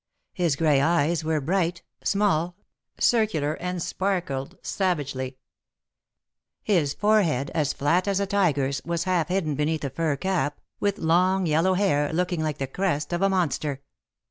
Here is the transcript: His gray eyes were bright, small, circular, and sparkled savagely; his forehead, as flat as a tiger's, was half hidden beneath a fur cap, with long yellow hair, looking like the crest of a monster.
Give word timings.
His 0.33 0.55
gray 0.55 0.81
eyes 0.81 1.23
were 1.23 1.39
bright, 1.39 1.83
small, 2.03 2.55
circular, 2.99 3.53
and 3.57 3.83
sparkled 3.83 4.57
savagely; 4.63 5.37
his 6.63 6.95
forehead, 6.95 7.51
as 7.53 7.71
flat 7.71 8.07
as 8.07 8.19
a 8.19 8.25
tiger's, 8.25 8.81
was 8.83 9.03
half 9.03 9.27
hidden 9.27 9.53
beneath 9.53 9.83
a 9.83 9.91
fur 9.91 10.15
cap, 10.15 10.59
with 10.79 10.97
long 10.97 11.45
yellow 11.45 11.75
hair, 11.75 12.11
looking 12.13 12.41
like 12.41 12.57
the 12.57 12.65
crest 12.65 13.13
of 13.13 13.21
a 13.21 13.29
monster. 13.29 13.81